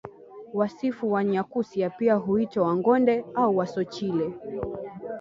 [0.53, 4.33] Wasifu Wanyakyusa pia huitwa Wangonde au Wasochile